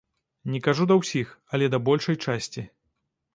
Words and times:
Не 0.53 0.61
кажу 0.67 0.87
да 0.91 0.97
ўсіх, 1.01 1.27
але 1.57 1.69
да 1.75 1.81
большай 1.91 2.19
часці. 2.29 2.67